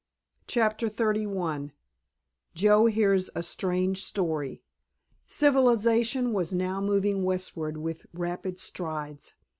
*CHAPTER 0.47 0.89
XXXI* 0.89 1.73
*JOE 2.55 2.85
HEARS 2.87 3.29
A 3.35 3.43
STRANGE 3.43 4.03
STORY* 4.03 4.63
Civilization 5.27 6.33
was 6.33 6.55
now 6.55 6.81
moving 6.81 7.23
westward 7.23 7.77
with 7.77 8.07
rapid 8.11 8.57
strides. 8.57 9.35